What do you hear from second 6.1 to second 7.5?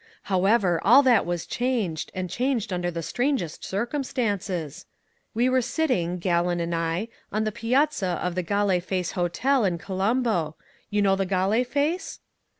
Gallon and I, on